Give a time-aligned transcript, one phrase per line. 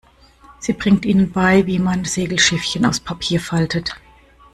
[0.57, 3.95] Sie bringt ihnen bei, wie man Segelschiffchen aus Papier faltet.